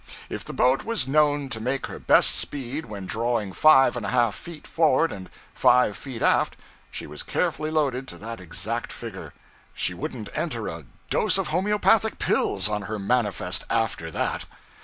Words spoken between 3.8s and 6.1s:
and a half feet forward and five